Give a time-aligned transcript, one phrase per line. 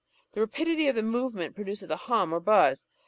[0.33, 2.87] The rapidity of the movement produces a hum or buzz.